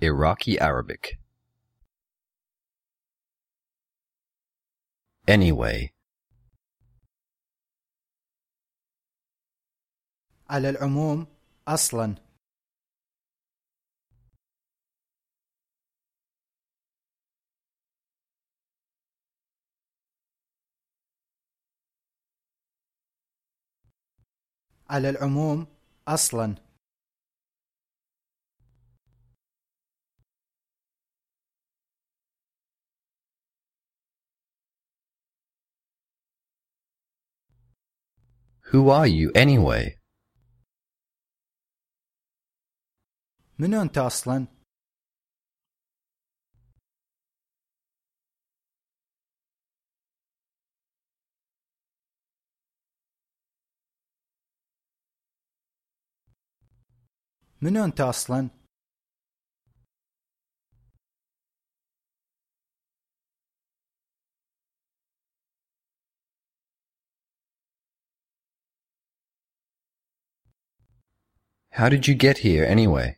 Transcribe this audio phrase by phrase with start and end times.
[0.00, 1.18] Iraqi Arabic.
[5.28, 5.92] Anyway,
[10.50, 11.26] على العموم
[11.68, 12.14] أصلا
[24.90, 25.66] على العموم
[26.08, 26.54] أصلا
[38.72, 39.98] who are you anyway?
[43.58, 44.46] منو أنت أصلا؟
[57.62, 58.50] منو أنت أصلا؟
[71.72, 73.16] How did you get here anyway?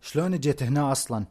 [0.00, 1.26] شلون جيت هنا أصلا؟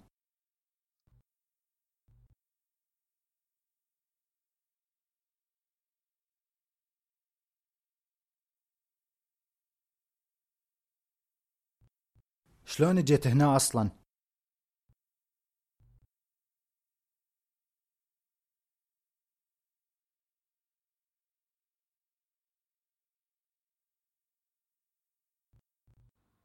[12.65, 13.98] شلون جيت هنا أصلا؟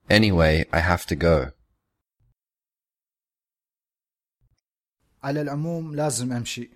[0.08, 1.52] Anyway, I have to go.
[5.22, 6.70] على العموم لازم أمشي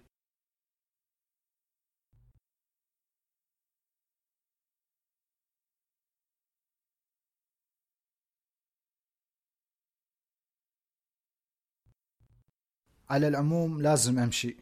[13.11, 14.57] على العموم لازم أمشي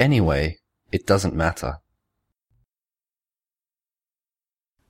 [0.00, 0.58] Anyway,
[0.92, 1.78] it doesn't matter.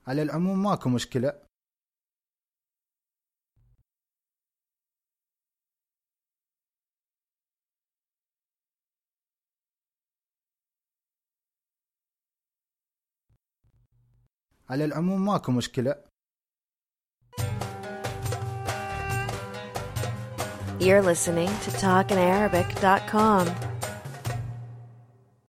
[0.07, 1.33] على العموم ماكو مشكلة
[14.71, 15.95] على العموم ماكو مشكلة
[20.79, 23.70] You're listening to TalkinArabic.com.